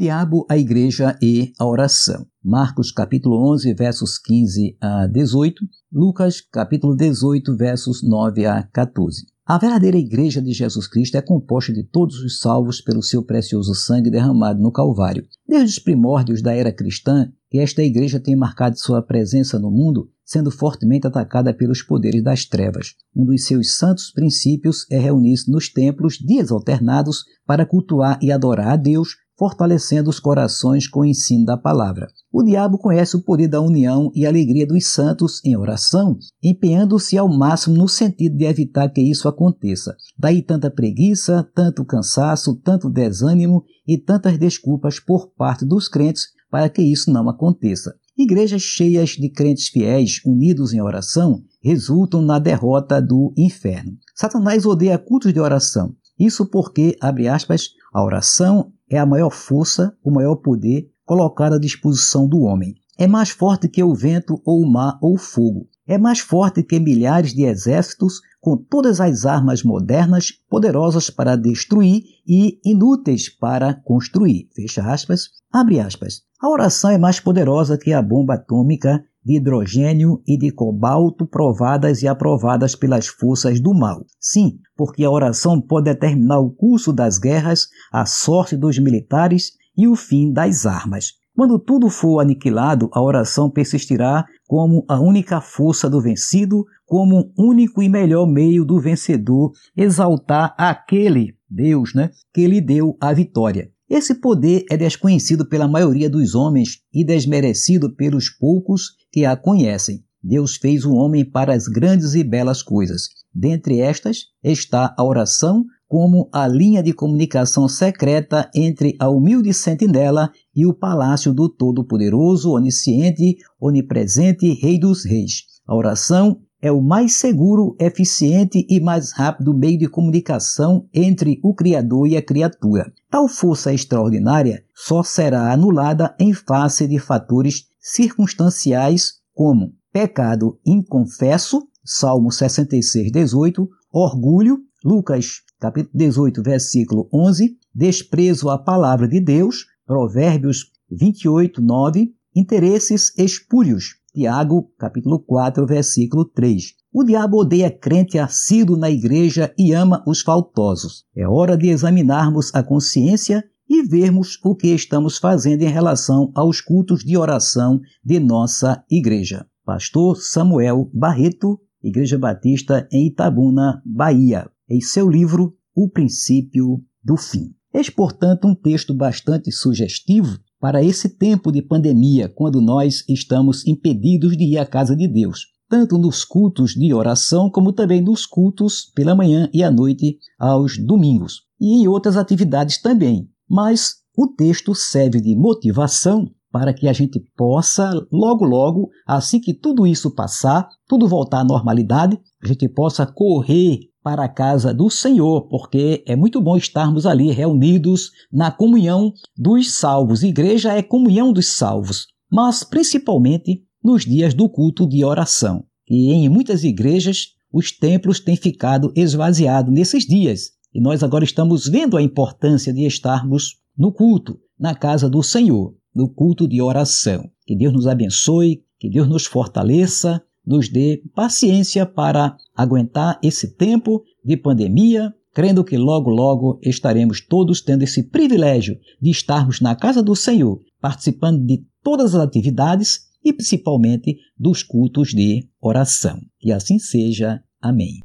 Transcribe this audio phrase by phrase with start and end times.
[0.00, 2.24] Diabo, a igreja e a oração.
[2.42, 9.26] Marcos capítulo 11, versos 15 a 18, Lucas capítulo 18, versos 9 a 14.
[9.44, 13.74] A verdadeira igreja de Jesus Cristo é composta de todos os salvos pelo seu precioso
[13.74, 15.26] sangue derramado no Calvário.
[15.46, 20.08] Desde os primórdios da era cristã, que esta igreja tem marcado sua presença no mundo,
[20.24, 22.94] sendo fortemente atacada pelos poderes das trevas.
[23.14, 28.68] Um dos seus santos princípios é reunir-se nos templos dias alternados para cultuar e adorar
[28.68, 32.08] a Deus, fortalecendo os corações com o ensino da palavra.
[32.30, 37.26] O diabo conhece o poder da união e alegria dos santos em oração, empenhando-se ao
[37.26, 39.96] máximo no sentido de evitar que isso aconteça.
[40.18, 46.68] Daí tanta preguiça, tanto cansaço, tanto desânimo e tantas desculpas por parte dos crentes para
[46.68, 47.94] que isso não aconteça.
[48.18, 53.92] Igrejas cheias de crentes fiéis, unidos em oração, resultam na derrota do inferno.
[54.14, 55.94] Satanás odeia cultos de oração.
[56.18, 61.58] Isso porque, abre aspas, a oração é a maior força, o maior poder colocado à
[61.58, 62.74] disposição do homem.
[62.98, 65.68] É mais forte que o vento, ou o mar, ou o fogo.
[65.86, 72.02] É mais forte que milhares de exércitos com todas as armas modernas, poderosas para destruir
[72.26, 74.48] e inúteis para construir.
[74.54, 75.30] Fecha aspas.
[75.52, 76.22] Abre aspas.
[76.40, 82.02] A oração é mais poderosa que a bomba atômica de hidrogênio e de cobalto provadas
[82.02, 84.04] e aprovadas pelas forças do mal.
[84.18, 89.86] Sim, porque a oração pode determinar o curso das guerras, a sorte dos militares e
[89.86, 91.20] o fim das armas.
[91.34, 97.82] Quando tudo for aniquilado, a oração persistirá como a única força do vencido, como único
[97.82, 103.70] e melhor meio do vencedor exaltar aquele Deus, né, que lhe deu a vitória.
[103.90, 110.04] Esse poder é desconhecido pela maioria dos homens e desmerecido pelos poucos que a conhecem.
[110.22, 113.08] Deus fez o homem para as grandes e belas coisas.
[113.34, 120.30] Dentre estas está a oração como a linha de comunicação secreta entre a humilde sentinela
[120.54, 125.42] e o palácio do Todo-Poderoso, Onisciente, Onipresente, Rei dos Reis.
[125.66, 131.54] A oração é o mais seguro, eficiente e mais rápido meio de comunicação entre o
[131.54, 132.92] Criador e a criatura.
[133.10, 142.30] Tal força extraordinária só será anulada em face de fatores circunstanciais como pecado inconfesso, Salmo
[142.30, 151.60] 66, 18, orgulho, Lucas capítulo 18, versículo 11, desprezo à palavra de Deus, Provérbios 28,
[151.60, 156.74] 9, interesses espúrios, Tiago, capítulo 4, versículo 3.
[156.92, 161.04] O diabo odeia crente assíduo na igreja e ama os faltosos.
[161.16, 166.60] É hora de examinarmos a consciência e vermos o que estamos fazendo em relação aos
[166.60, 169.46] cultos de oração de nossa igreja.
[169.64, 177.54] Pastor Samuel Barreto, Igreja Batista em Itabuna, Bahia, em seu livro O Princípio do Fim.
[177.72, 184.36] Eis, portanto, um texto bastante sugestivo para esse tempo de pandemia, quando nós estamos impedidos
[184.36, 188.92] de ir à casa de Deus, tanto nos cultos de oração, como também nos cultos
[188.94, 193.28] pela manhã e à noite aos domingos, e em outras atividades também.
[193.48, 199.54] Mas o texto serve de motivação para que a gente possa, logo, logo, assim que
[199.54, 204.88] tudo isso passar, tudo voltar à normalidade, a gente possa correr para a casa do
[204.88, 210.22] Senhor, porque é muito bom estarmos ali reunidos na comunhão dos salvos.
[210.22, 215.64] Igreja é comunhão dos salvos, mas principalmente nos dias do culto de oração.
[215.88, 220.52] E em muitas igrejas, os templos têm ficado esvaziados nesses dias.
[220.72, 225.74] E nós agora estamos vendo a importância de estarmos no culto, na casa do Senhor,
[225.94, 227.28] no culto de oração.
[227.44, 234.02] Que Deus nos abençoe, que Deus nos fortaleça, nos dê paciência para aguentar esse tempo
[234.24, 240.02] de pandemia, crendo que logo, logo estaremos todos tendo esse privilégio de estarmos na casa
[240.02, 246.20] do Senhor, participando de todas as atividades e principalmente dos cultos de oração.
[246.38, 247.42] Que assim seja.
[247.60, 248.00] Amém.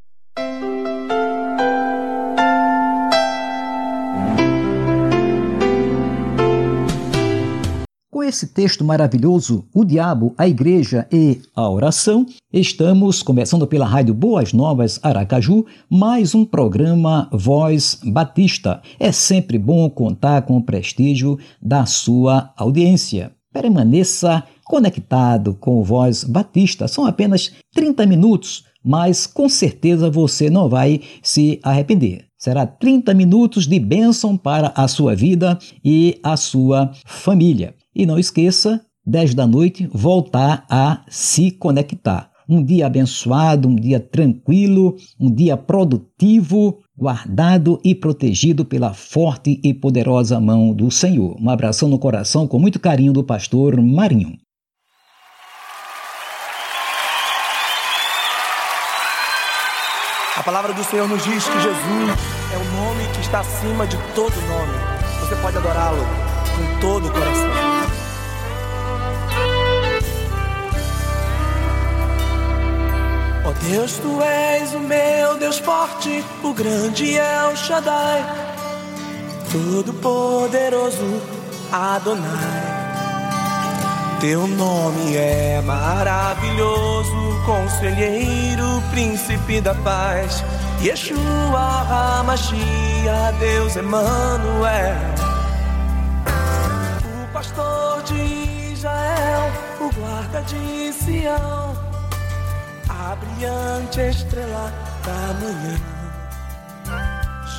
[8.28, 14.52] Esse texto maravilhoso, O Diabo, a Igreja e a Oração, estamos começando pela Rádio Boas
[14.52, 18.82] Novas Aracaju, mais um programa Voz Batista.
[19.00, 23.32] É sempre bom contar com o prestígio da sua audiência.
[23.54, 26.88] Permaneça conectado com Voz Batista.
[26.88, 32.26] São apenas 30 minutos, mas com certeza você não vai se arrepender.
[32.38, 37.76] Será 30 minutos de bênção para a sua vida e a sua família.
[37.96, 42.30] E não esqueça, 10 da noite, voltar a se conectar.
[42.48, 49.74] Um dia abençoado, um dia tranquilo, um dia produtivo, guardado e protegido pela forte e
[49.74, 51.38] poderosa mão do Senhor.
[51.42, 54.38] Um abração no coração com muito carinho do pastor Marinho.
[60.38, 63.98] A palavra do Senhor nos diz que Jesus é o nome que está acima de
[64.14, 64.74] todo nome.
[65.22, 66.04] Você pode adorá-lo
[66.56, 67.65] com todo o coração.
[73.46, 78.26] Ó oh Deus, tu és o meu Deus forte, o grande é o Shaddai,
[79.52, 81.22] todo poderoso
[81.72, 82.76] Adonai.
[84.20, 87.14] Teu nome é maravilhoso,
[87.46, 90.44] conselheiro, príncipe da paz.
[90.82, 94.96] Yeshua HaMashiach, Deus Emmanuel.
[97.24, 101.75] O pastor de Israel, o guarda de Sião.
[103.06, 104.74] A brilhante estrela
[105.06, 105.78] da manhã.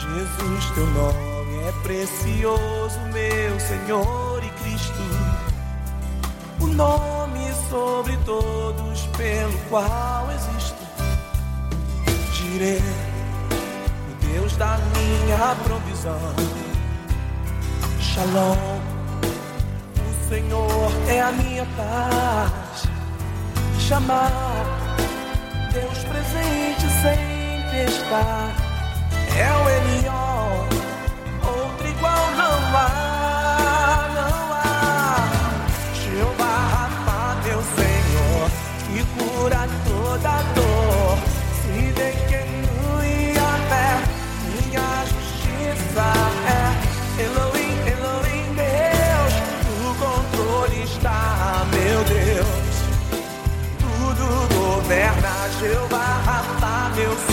[0.01, 5.47] Jesus, teu nome é precioso, meu Senhor e Cristo
[6.61, 10.77] o nome sobre todos pelo qual existo.
[12.33, 12.79] Direi,
[14.11, 16.35] o Deus da minha provisão.
[18.01, 18.81] Shalom,
[20.01, 22.89] o Senhor é a minha paz.
[23.79, 24.66] Chamar,
[25.77, 28.51] Deus presente sempre está.
[29.37, 30.36] É o Elion,
[56.97, 57.26] Deus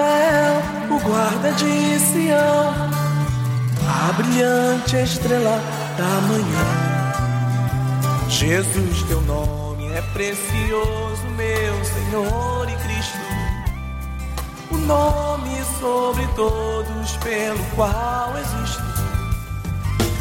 [0.00, 2.72] Israel o guarda de Sião,
[3.86, 5.60] a brilhante estrela
[5.98, 6.64] da manhã.
[8.28, 13.18] Jesus, teu nome é precioso, meu Senhor e Cristo,
[14.70, 18.82] o nome sobre todos pelo qual existo.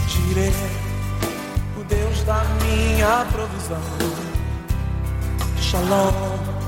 [0.08, 0.54] Direi,
[1.80, 3.82] o Deus da minha provisão.
[5.62, 6.59] Shalom,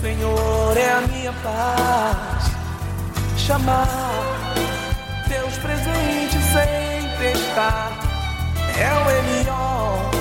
[0.00, 2.52] Senhor é a minha paz
[3.36, 3.88] chamar.
[5.28, 7.90] Deus presente sempre está.
[8.78, 10.17] É o Elion,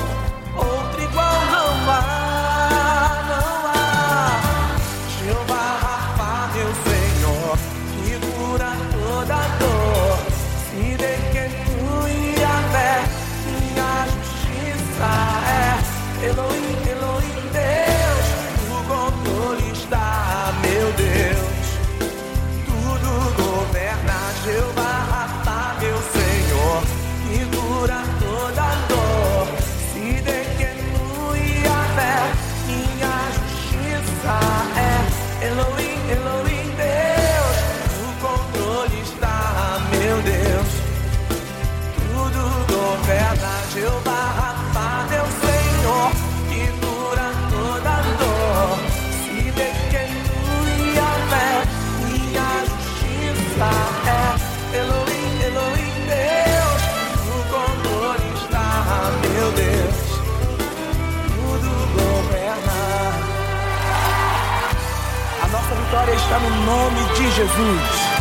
[66.65, 68.17] nome de Jesus.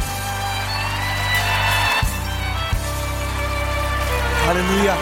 [4.49, 4.95] Aleluia.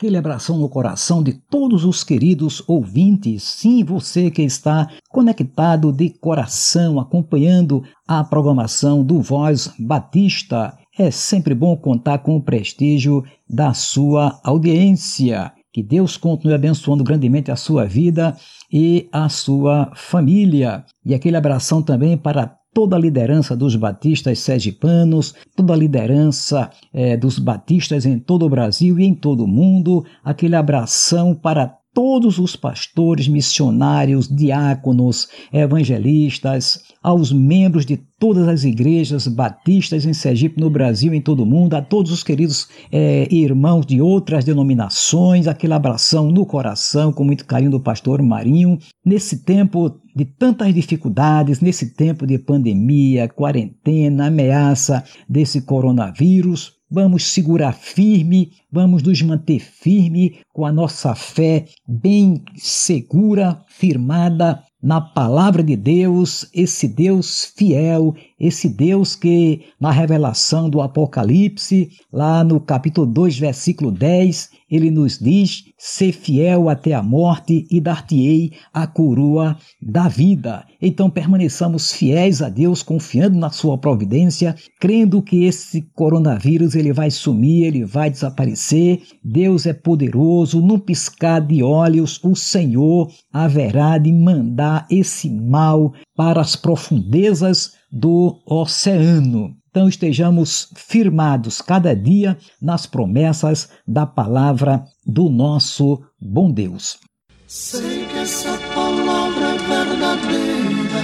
[0.00, 3.42] aquele abração no coração de todos os queridos ouvintes.
[3.42, 10.79] Sim, você que está conectado de coração, acompanhando a programação do Voz Batista.
[11.00, 15.50] É sempre bom contar com o prestígio da sua audiência.
[15.72, 18.36] Que Deus continue abençoando grandemente a sua vida
[18.70, 20.84] e a sua família.
[21.02, 27.16] E aquele abração também para toda a liderança dos batistas sergipanos, toda a liderança é,
[27.16, 32.38] dos batistas em todo o Brasil e em todo o mundo, aquele abração para todos
[32.38, 40.68] os pastores, missionários, diáconos, evangelistas, aos membros de todas as igrejas batistas em Sergipe, no
[40.68, 45.72] Brasil, em todo o mundo, a todos os queridos é, irmãos de outras denominações, aquele
[45.72, 51.94] abração no coração, com muito carinho do pastor Marinho, nesse tempo de tantas dificuldades, nesse
[51.94, 56.74] tempo de pandemia, quarentena, ameaça desse coronavírus.
[56.90, 65.00] Vamos segurar firme, vamos nos manter firme com a nossa fé bem segura, firmada na
[65.00, 72.58] palavra de Deus, esse Deus fiel, esse Deus que na revelação do Apocalipse, lá no
[72.58, 78.86] capítulo 2, versículo 10, ele nos diz: "Ser fiel até a morte e dar-te-ei a
[78.86, 80.64] coroa da vida".
[80.80, 87.10] Então permaneçamos fiéis a Deus, confiando na sua providência, crendo que esse coronavírus ele vai
[87.10, 89.02] sumir, ele vai desaparecer.
[89.22, 96.40] Deus é poderoso, num piscar de olhos o Senhor haverá de mandar esse mal para
[96.40, 99.56] as profundezas do oceano.
[99.70, 106.98] Então estejamos firmados cada dia nas promessas da palavra do nosso bom Deus.
[107.46, 111.00] Sei que essa palavra é verdadeira.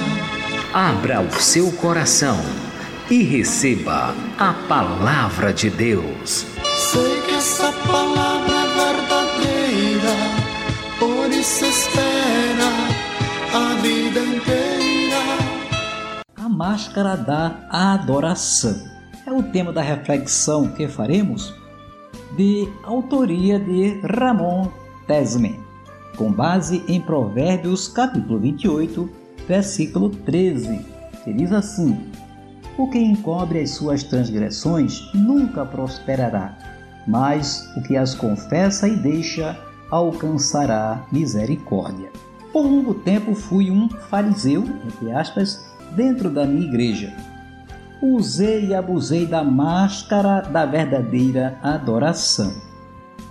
[0.73, 2.37] Abra o seu coração
[3.11, 6.45] e receba a palavra de Deus.
[6.77, 8.36] Sei que essa palavra
[16.67, 18.89] máscara da adoração
[19.25, 21.55] é o tema da reflexão que faremos
[22.37, 24.67] de autoria de Ramon
[25.07, 25.61] Tesman,
[26.17, 29.09] com base em Provérbios capítulo 28,
[29.47, 30.85] versículo 13,
[31.23, 32.11] que diz assim:
[32.77, 36.59] O que encobre as suas transgressões nunca prosperará,
[37.07, 39.57] mas o que as confessa e deixa
[39.89, 42.11] alcançará misericórdia.
[42.53, 47.13] Por longo tempo fui um fariseu, entre aspas, dentro da minha igreja.
[48.03, 52.53] Usei e abusei da máscara da verdadeira adoração.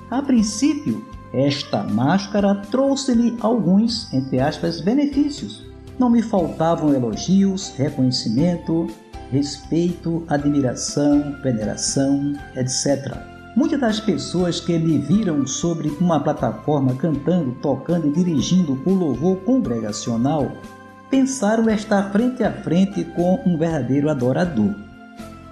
[0.09, 5.63] A princípio, esta máscara trouxe-me alguns, entre aspas, benefícios.
[5.99, 8.87] Não me faltavam elogios, reconhecimento,
[9.31, 13.15] respeito, admiração, veneração, etc.
[13.55, 19.37] Muitas das pessoas que me viram sobre uma plataforma cantando, tocando e dirigindo o louvor
[19.37, 20.51] congregacional
[21.09, 24.73] pensaram estar frente a frente com um verdadeiro adorador.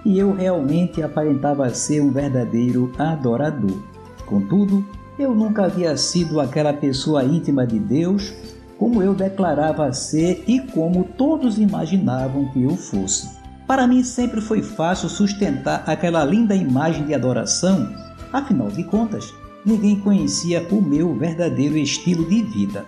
[0.04, 3.82] E eu realmente aparentava ser um verdadeiro adorador.
[4.26, 4.84] Contudo,
[5.18, 8.34] eu nunca havia sido aquela pessoa íntima de Deus
[8.78, 13.28] como eu declarava ser e como todos imaginavam que eu fosse.
[13.66, 17.90] Para mim sempre foi fácil sustentar aquela linda imagem de adoração,
[18.32, 19.32] afinal de contas,
[19.64, 22.84] ninguém conhecia o meu verdadeiro estilo de vida.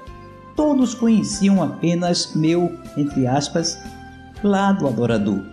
[0.57, 3.79] Todos conheciam apenas meu, entre aspas,
[4.43, 5.45] lado adorador.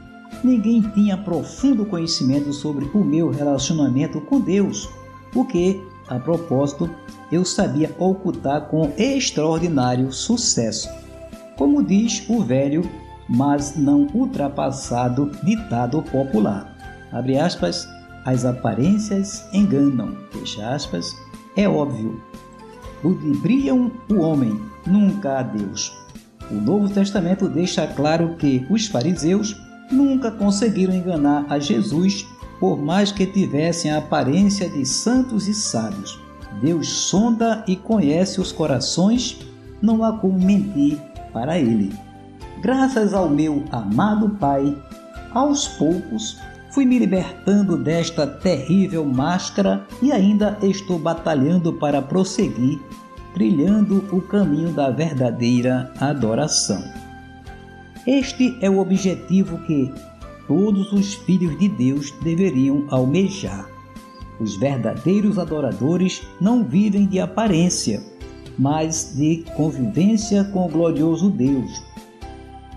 [0.43, 4.89] Ninguém tinha profundo conhecimento sobre o meu relacionamento com Deus,
[5.35, 6.89] o que, a propósito,
[7.31, 10.89] eu sabia ocultar com extraordinário sucesso.
[11.57, 12.83] Como diz o velho
[13.27, 16.75] mas não ultrapassado ditado popular.
[17.11, 17.87] Abre aspas,
[18.25, 21.15] as aparências enganam, fecha aspas,
[21.55, 22.21] é óbvio.
[23.03, 25.91] Ludibriam o homem, nunca a Deus.
[26.49, 29.55] O Novo Testamento deixa claro que os fariseus
[29.91, 32.25] nunca conseguiram enganar a Jesus,
[32.59, 36.19] por mais que tivessem a aparência de santos e sábios.
[36.61, 39.39] Deus sonda e conhece os corações,
[39.81, 40.97] não há como mentir
[41.33, 41.91] para ele.
[42.61, 44.77] Graças ao meu amado Pai,
[45.33, 46.37] aos poucos
[46.73, 52.79] fui me libertando desta terrível máscara e ainda estou batalhando para prosseguir,
[53.35, 56.83] trilhando o caminho da verdadeira adoração.
[58.07, 59.93] Este é o objetivo que
[60.47, 63.69] todos os filhos de Deus deveriam almejar.
[64.39, 68.01] Os verdadeiros adoradores não vivem de aparência,
[68.57, 71.83] mas de convivência com o glorioso Deus.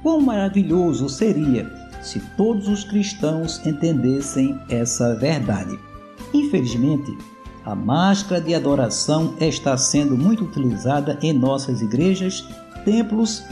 [0.03, 5.77] Quão maravilhoso seria se todos os cristãos entendessem essa verdade.
[6.33, 7.17] Infelizmente,
[7.65, 12.47] a máscara de adoração está sendo muito utilizada em nossas igrejas,
[12.85, 13.43] templos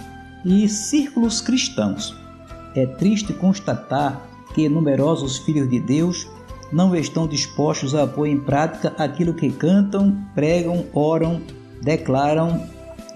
[0.44, 2.14] e círculos cristãos.
[2.76, 6.28] É triste constatar que numerosos filhos de Deus
[6.72, 11.40] não estão dispostos a pôr em prática aquilo que cantam, pregam, oram,
[11.82, 12.64] declaram,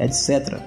[0.00, 0.61] etc.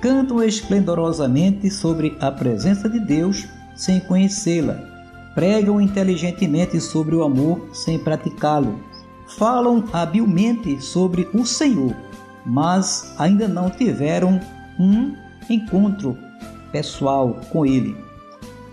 [0.00, 4.78] Cantam esplendorosamente sobre a presença de Deus sem conhecê-la.
[5.34, 8.92] Pregam inteligentemente sobre o amor sem praticá-lo
[9.36, 11.94] falam habilmente sobre o Senhor,
[12.44, 14.40] mas ainda não tiveram
[14.78, 15.14] um
[15.48, 16.16] encontro
[16.70, 17.96] pessoal com Ele.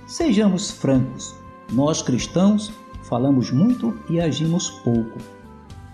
[0.07, 1.35] Sejamos francos,
[1.71, 2.71] nós cristãos
[3.03, 5.17] falamos muito e agimos pouco.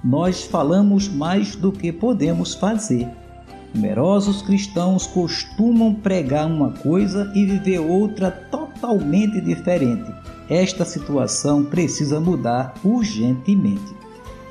[0.04, 3.08] Nós falamos mais do que podemos fazer.
[3.74, 8.32] Numerosos cristãos costumam pregar uma coisa e viver outra
[8.75, 10.13] totalmente diferente.
[10.50, 13.96] Esta situação precisa mudar urgentemente.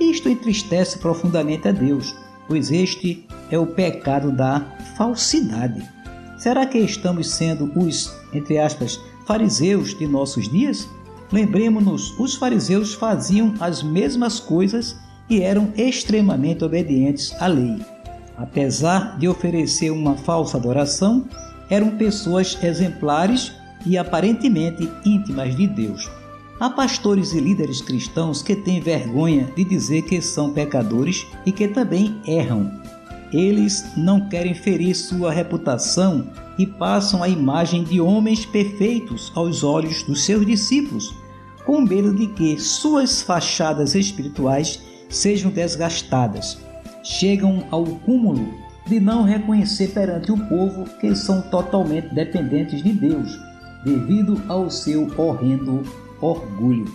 [0.00, 2.14] Isto entristece profundamente a Deus,
[2.48, 4.60] pois este é o pecado da
[4.96, 5.88] falsidade.
[6.36, 10.88] Será que estamos sendo os, entre aspas, fariseus de nossos dias?
[11.32, 14.96] Lembremos-nos, os fariseus faziam as mesmas coisas
[15.30, 17.80] e eram extremamente obedientes à lei.
[18.36, 21.24] Apesar de oferecer uma falsa adoração,
[21.70, 23.52] eram pessoas exemplares
[23.86, 26.10] e aparentemente íntimas de Deus.
[26.60, 31.66] Há pastores e líderes cristãos que têm vergonha de dizer que são pecadores e que
[31.66, 32.70] também erram.
[33.32, 40.04] Eles não querem ferir sua reputação e passam a imagem de homens perfeitos aos olhos
[40.04, 41.12] dos seus discípulos,
[41.66, 46.58] com medo de que suas fachadas espirituais sejam desgastadas.
[47.02, 48.54] Chegam ao cúmulo
[48.86, 53.36] de não reconhecer perante o povo que são totalmente dependentes de Deus,
[53.84, 55.82] devido ao seu horrendo
[56.20, 56.86] orgulho.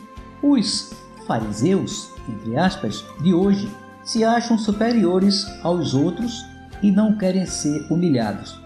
[0.41, 0.93] Os
[1.27, 3.69] fariseus, entre aspas, de hoje
[4.03, 6.45] se acham superiores aos outros
[6.81, 8.59] e não querem ser humilhados.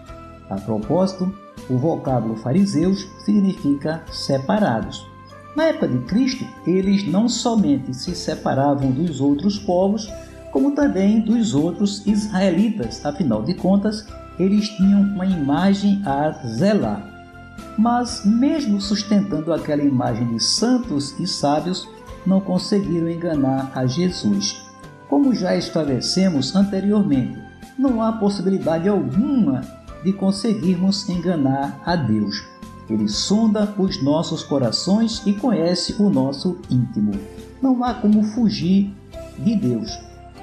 [0.48, 1.32] A propósito,
[1.68, 5.06] o vocábulo fariseus significa separados.
[5.56, 10.10] Na época de Cristo, eles não somente se separavam dos outros povos,
[10.50, 14.06] como também dos outros israelitas, afinal de contas,
[14.38, 17.13] eles tinham uma imagem a zelar.
[17.76, 21.88] Mas, mesmo sustentando aquela imagem de santos e sábios,
[22.26, 24.62] não conseguiram enganar a Jesus.
[25.08, 27.38] Como já esclarecemos anteriormente,
[27.78, 29.62] não há possibilidade alguma
[30.04, 32.44] de conseguirmos enganar a Deus.
[32.88, 37.12] Ele sonda os nossos corações e conhece o nosso íntimo.
[37.60, 38.94] Não há como fugir
[39.38, 39.90] de Deus.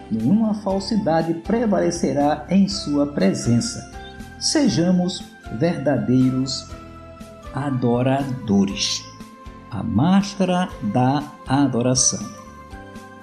[0.10, 3.92] Nenhuma falsidade prevalecerá em sua presença.
[4.40, 5.24] Sejamos
[5.58, 6.68] verdadeiros
[7.54, 9.06] adoradores.
[9.70, 12.26] A máscara da adoração.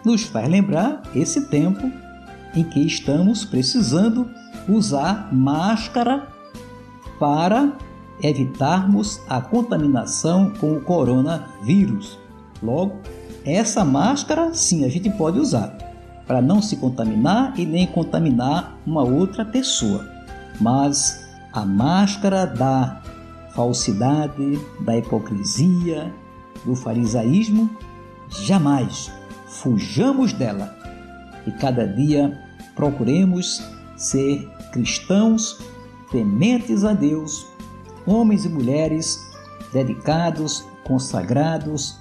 [0.05, 1.91] Nos faz lembrar esse tempo
[2.55, 4.29] em que estamos precisando
[4.69, 6.29] usar máscara
[7.19, 7.73] para
[8.23, 12.19] evitarmos a contaminação com o coronavírus.
[12.63, 13.01] Logo,
[13.45, 15.77] essa máscara sim a gente pode usar
[16.27, 20.07] para não se contaminar e nem contaminar uma outra pessoa.
[20.61, 23.01] Mas a máscara da
[23.59, 26.15] falsidade, da hipocrisia,
[26.65, 27.69] do farisaísmo,
[28.29, 29.11] jamais
[29.49, 30.73] fujamos dela
[31.45, 32.41] e cada dia
[32.77, 33.61] procuremos
[33.97, 35.59] ser cristãos
[36.13, 37.49] tementes a Deus,
[38.07, 39.21] homens e mulheres
[39.73, 41.99] dedicados, consagrados,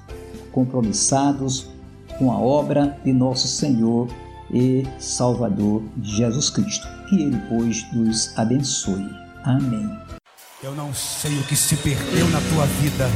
[0.52, 1.72] compromissados
[2.20, 4.08] com a obra de nosso Senhor
[4.52, 6.88] e Salvador Jesus Cristo.
[7.10, 9.10] Que Ele, pois, nos abençoe.
[9.44, 10.17] Amém.
[10.64, 13.08] Eu não sei o que se perdeu na tua vida,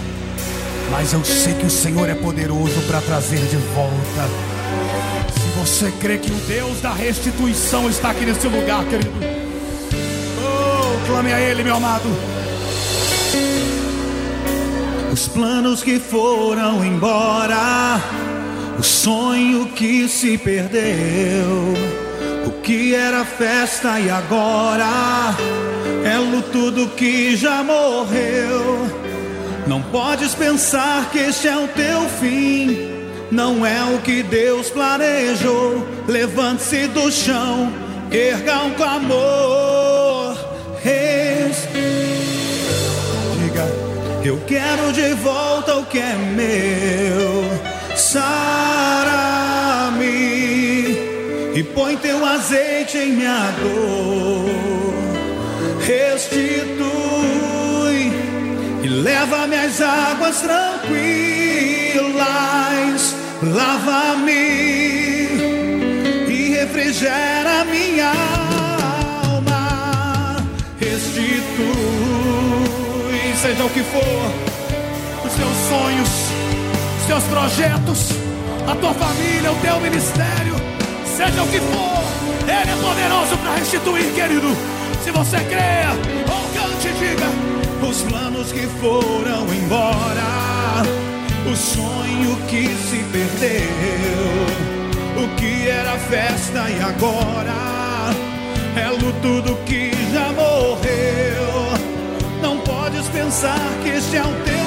[0.91, 4.29] mas eu sei que o Senhor é poderoso para trazer de volta.
[5.33, 9.11] Se você crê que o Deus da restituição está aqui nesse lugar, querido,
[10.37, 12.07] oh, clame a Ele, meu amado.
[15.11, 17.99] Os planos que foram embora,
[18.77, 21.73] o sonho que se perdeu,
[22.45, 25.35] o que era festa e agora
[26.03, 28.89] é luto do que já morreu.
[29.67, 32.89] Não podes pensar que este é o teu fim.
[33.31, 35.87] Não é o que Deus planejou.
[36.07, 37.71] Levante-se do chão,
[38.11, 40.37] erga um clamor.
[43.43, 43.67] Diga,
[44.23, 47.43] eu quero de volta o que é meu.
[47.95, 49.31] Saravá.
[51.53, 54.50] e põe teu azeite em minha dor.
[55.91, 56.87] Restitui
[58.81, 60.87] e leva-me às águas tranquilas,
[63.43, 64.31] lava-me
[66.29, 68.13] e refrigera minha
[69.25, 70.37] alma.
[70.79, 71.35] Restitui,
[73.41, 74.31] seja o que for,
[75.25, 76.09] os teus sonhos,
[77.01, 78.11] os teus projetos,
[78.65, 80.55] a tua família, o teu ministério
[81.17, 82.01] seja o que for,
[82.47, 84.80] Ele é poderoso para restituir, querido.
[85.03, 85.87] Se você crê,
[86.29, 90.83] ou cante e diga: os planos que foram embora,
[91.51, 93.63] o sonho que se perdeu,
[95.23, 97.71] o que era festa e agora
[98.75, 101.71] é luto do que já morreu.
[102.41, 104.60] Não podes pensar que este é o teu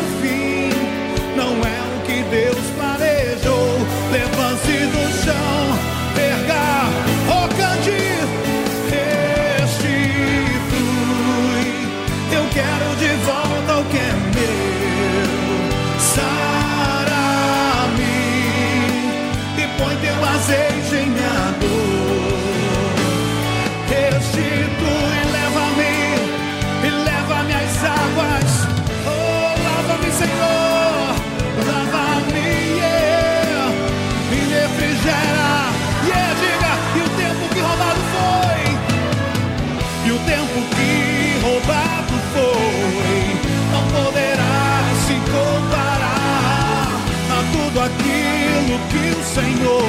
[49.35, 49.83] Senhor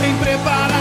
[0.00, 0.71] tem preparado.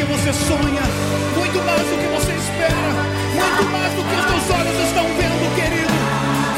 [0.00, 0.80] Que você sonha,
[1.36, 2.72] muito mais do que você espera,
[3.34, 5.92] muito mais do que os teus olhos estão vendo, querido.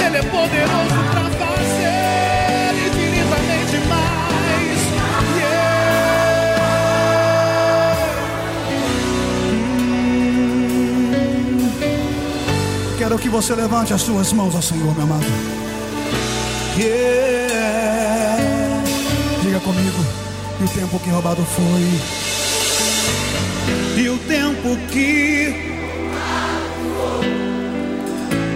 [0.07, 4.81] Ele é poderoso para fazer infinitamente mais.
[5.39, 5.77] Yeah.
[12.97, 15.27] Quero que você levante as suas mãos ao Senhor, meu amado.
[16.79, 18.39] Yeah.
[19.43, 20.07] Diga comigo,
[20.61, 22.32] e o tempo que roubado foi.
[23.97, 25.73] E o tempo que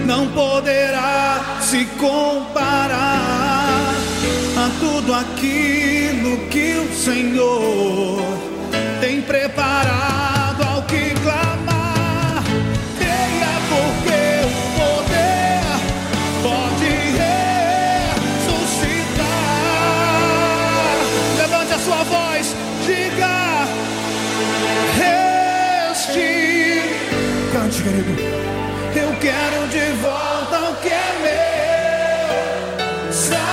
[0.05, 3.93] não poderá se comparar
[4.57, 8.21] a tudo aquilo que o Senhor
[8.99, 11.76] tem preparado ao que clamar.
[27.67, 28.15] Cante, querido.
[28.95, 33.11] eu quero de volta o que é meu.
[33.11, 33.47] Sara-me.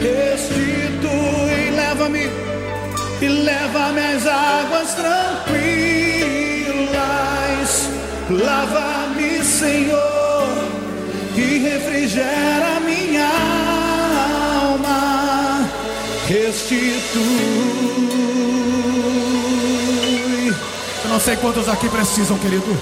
[0.00, 2.30] Restitui, leva-me
[3.22, 5.46] e leva-me às águas tranquilas.
[8.28, 10.48] Lava-me, Senhor,
[11.36, 12.45] e refrigera
[16.56, 17.20] Restitui.
[21.04, 22.74] Eu não sei quantos aqui precisam, querido,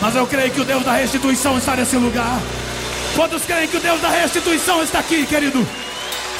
[0.00, 2.40] mas eu creio que o Deus da restituição está nesse lugar.
[3.14, 5.64] Quantos creem que o Deus da restituição está aqui, querido?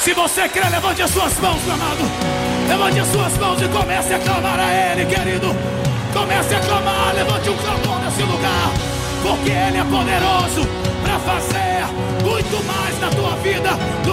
[0.01, 2.11] Se você crê, levante as suas mãos, meu amado.
[2.69, 5.55] Levante as suas mãos e comece a clamar a Ele, querido.
[6.13, 8.73] Comece a clamar, levante um clamor nesse lugar,
[9.23, 10.69] porque Ele é poderoso
[11.05, 11.87] para fazer
[12.25, 12.90] muito mais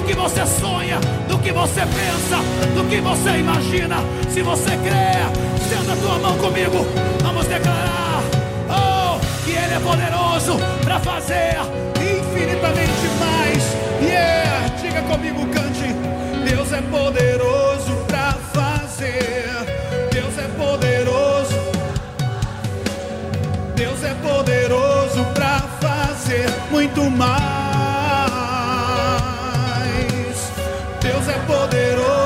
[0.08, 2.38] que você sonha, do que você pensa,
[2.74, 3.98] do que você imagina.
[4.30, 6.88] Se você crê, estenda a tua mão comigo.
[7.22, 8.24] Vamos declarar
[8.70, 11.58] oh, que Ele é poderoso para fazer
[12.00, 13.76] infinitamente mais.
[14.02, 15.94] Yeah, diga comigo, cante.
[16.50, 19.46] Deus é poderoso para fazer.
[20.14, 21.58] Deus é poderoso.
[23.76, 28.07] Deus é poderoso para fazer muito mais.
[31.30, 32.17] é poderoso.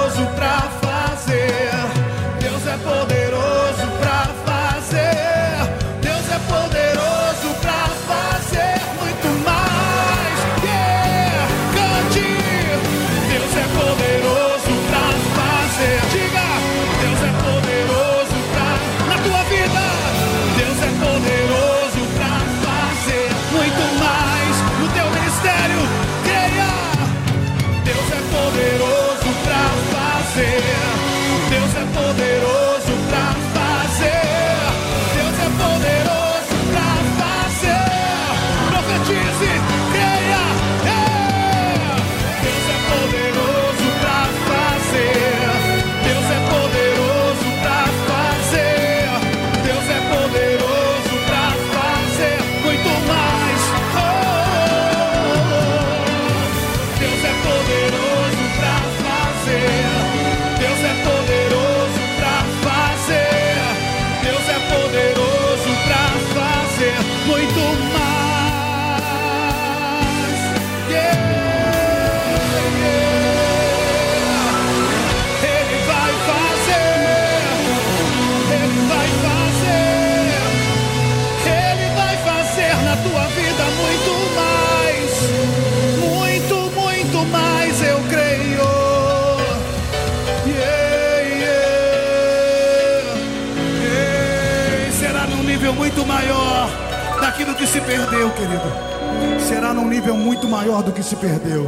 [97.41, 99.41] Daquilo que se perdeu, querido.
[99.47, 101.65] Será num nível muito maior do que se perdeu.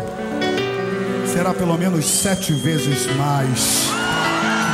[1.28, 3.88] Será pelo menos sete vezes mais.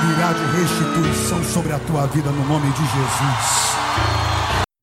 [0.08, 3.70] Virá de restituição sobre a tua vida no nome de Jesus.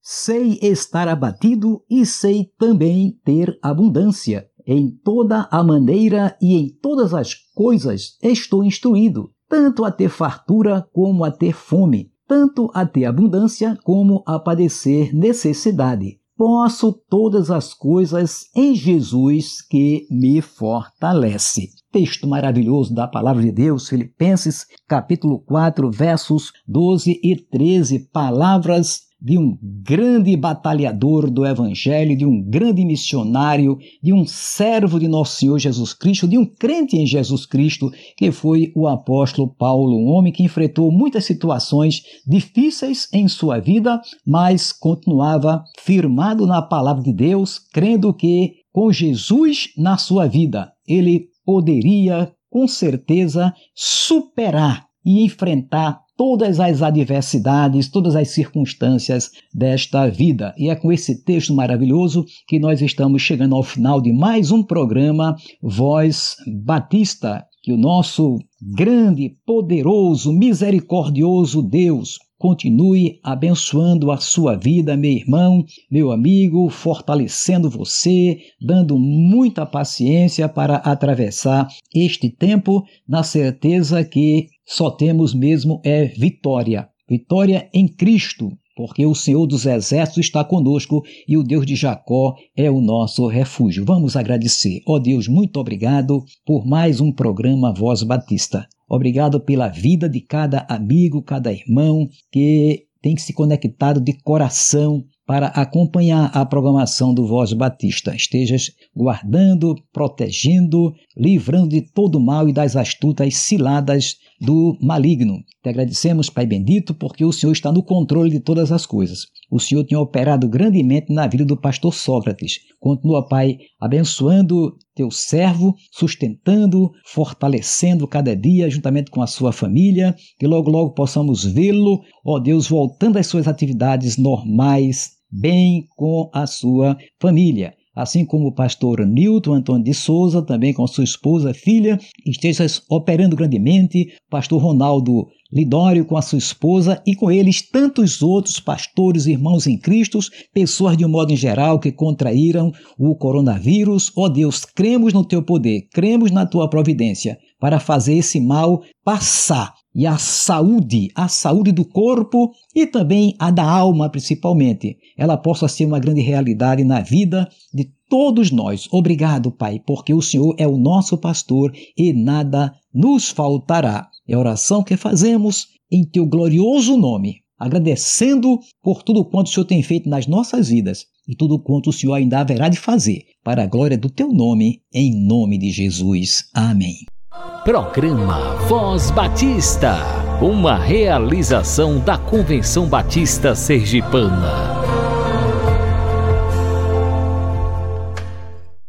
[0.00, 4.46] Sei estar abatido e sei também ter abundância.
[4.66, 10.86] Em toda a maneira e em todas as coisas estou instruído, tanto a ter fartura
[10.92, 16.18] como a ter fome, tanto a ter abundância como a padecer necessidade.
[16.36, 21.70] Posso todas as coisas em Jesus que me fortalece.
[21.96, 29.38] Texto maravilhoso da palavra de Deus, Filipenses, capítulo 4, versos 12 e 13, palavras de
[29.38, 35.58] um grande batalhador do Evangelho, de um grande missionário, de um servo de nosso Senhor
[35.58, 40.34] Jesus Cristo, de um crente em Jesus Cristo, que foi o apóstolo Paulo, um homem
[40.34, 47.58] que enfrentou muitas situações difíceis em sua vida, mas continuava firmado na palavra de Deus,
[47.72, 56.58] crendo que com Jesus na sua vida, ele poderia com certeza superar e enfrentar todas
[56.58, 60.54] as adversidades, todas as circunstâncias desta vida.
[60.58, 64.62] E é com esse texto maravilhoso que nós estamos chegando ao final de mais um
[64.62, 67.44] programa Voz Batista.
[67.62, 76.10] Que o nosso grande, poderoso, misericordioso Deus continue abençoando a sua vida, meu irmão, meu
[76.10, 85.34] amigo, fortalecendo você, dando muita paciência para atravessar este tempo, na certeza que só temos
[85.34, 86.88] mesmo é vitória.
[87.08, 92.34] Vitória em Cristo, porque o Senhor dos Exércitos está conosco e o Deus de Jacó
[92.56, 93.84] é o nosso refúgio.
[93.86, 94.82] Vamos agradecer.
[94.86, 98.68] Ó oh Deus, muito obrigado por mais um programa Voz Batista.
[98.88, 105.48] Obrigado pela vida de cada amigo, cada irmão que tem se conectado de coração para
[105.48, 108.14] acompanhar a programação do Voz Batista.
[108.14, 115.42] Estejas guardando, protegendo, livrando de todo mal e das astutas ciladas do maligno.
[115.62, 119.26] Te agradecemos, Pai bendito, porque o Senhor está no controle de todas as coisas.
[119.50, 122.60] O Senhor tem operado grandemente na vida do pastor Sócrates.
[122.78, 130.46] Continua, Pai, abençoando teu servo, sustentando, fortalecendo cada dia juntamente com a sua família, que
[130.46, 136.96] logo logo possamos vê-lo, ó Deus, voltando às suas atividades normais, bem com a sua
[137.20, 137.74] família.
[137.94, 143.34] Assim como o pastor Newton Antônio de Souza, também com sua esposa, filha, estejas operando
[143.34, 149.66] grandemente, pastor Ronaldo Lidório com a sua esposa e com eles tantos outros pastores, irmãos
[149.66, 150.18] em Cristo,
[150.52, 154.12] pessoas de um modo em geral que contraíram o coronavírus.
[154.16, 158.82] Ó oh Deus, cremos no teu poder, cremos na tua providência para fazer esse mal
[159.04, 165.38] passar e a saúde, a saúde do corpo e também a da alma, principalmente, ela
[165.38, 168.86] possa ser uma grande realidade na vida de todos nós.
[168.92, 174.10] Obrigado, Pai, porque o Senhor é o nosso pastor e nada nos faltará.
[174.28, 177.36] É a oração que fazemos em teu glorioso nome.
[177.58, 181.92] agradecendo por tudo quanto o Senhor tem feito nas nossas vidas e tudo quanto o
[181.92, 186.50] Senhor ainda haverá de fazer, para a glória do teu nome, em nome de Jesus.
[186.52, 187.15] Amém.
[187.64, 189.96] Programa Voz Batista,
[190.40, 195.05] uma realização da Convenção Batista Sergipana.